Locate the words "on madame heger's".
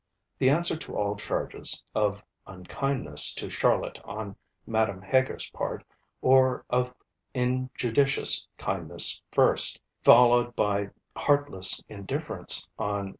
4.03-5.47